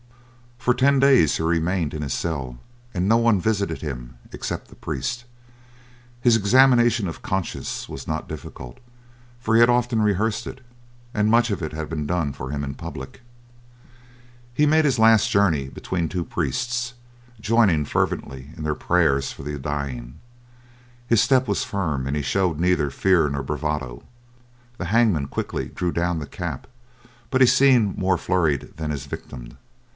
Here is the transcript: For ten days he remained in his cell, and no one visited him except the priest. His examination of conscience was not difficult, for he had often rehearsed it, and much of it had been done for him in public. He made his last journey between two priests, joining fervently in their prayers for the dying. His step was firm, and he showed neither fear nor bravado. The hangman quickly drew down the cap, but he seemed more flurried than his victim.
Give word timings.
For 0.57 0.73
ten 0.75 0.99
days 0.99 1.37
he 1.37 1.43
remained 1.43 1.93
in 1.93 2.03
his 2.03 2.13
cell, 2.13 2.57
and 2.93 3.07
no 3.07 3.17
one 3.17 3.39
visited 3.41 3.81
him 3.81 4.17
except 4.31 4.67
the 4.67 4.75
priest. 4.75 5.25
His 6.19 6.35
examination 6.35 7.07
of 7.07 7.23
conscience 7.23 7.87
was 7.89 8.07
not 8.07 8.27
difficult, 8.27 8.77
for 9.39 9.55
he 9.55 9.59
had 9.59 9.69
often 9.71 10.01
rehearsed 10.03 10.45
it, 10.45 10.61
and 11.13 11.29
much 11.31 11.49
of 11.51 11.61
it 11.63 11.73
had 11.73 11.89
been 11.89 12.05
done 12.05 12.33
for 12.33 12.49
him 12.51 12.63
in 12.63 12.75
public. 12.75 13.21
He 14.53 14.67
made 14.67 14.85
his 14.85 14.99
last 14.99 15.29
journey 15.31 15.67
between 15.67 16.09
two 16.09 16.23
priests, 16.25 16.93
joining 17.39 17.85
fervently 17.85 18.51
in 18.55 18.63
their 18.63 18.75
prayers 18.75 19.31
for 19.31 19.41
the 19.43 19.57
dying. 19.57 20.19
His 21.07 21.21
step 21.21 21.47
was 21.47 21.63
firm, 21.63 22.07
and 22.07 22.15
he 22.15 22.23
showed 22.23 22.59
neither 22.59 22.89
fear 22.91 23.27
nor 23.29 23.41
bravado. 23.43 24.03
The 24.77 24.85
hangman 24.85 25.27
quickly 25.27 25.69
drew 25.69 25.91
down 25.91 26.19
the 26.19 26.27
cap, 26.27 26.67
but 27.31 27.41
he 27.41 27.47
seemed 27.47 27.97
more 27.97 28.17
flurried 28.17 28.73
than 28.77 28.91
his 28.91 29.05
victim. 29.05 29.57